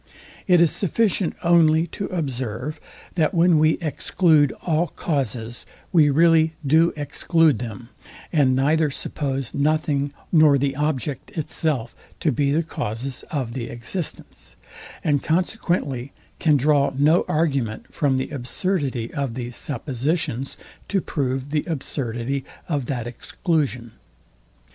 [0.47, 2.79] It is sufficient only to observe,
[3.13, 7.89] that when we exclude all causes we really do exclude them,
[8.33, 14.55] and neither suppose nothing nor the object itself to be the causes of the existence;
[15.03, 20.57] and consequently can draw no argument from the absurdity of these suppositions
[20.87, 23.91] to prove the absurdity of that exclusion.